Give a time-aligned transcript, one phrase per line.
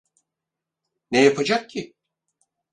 [1.11, 1.93] Ne yapacak ki?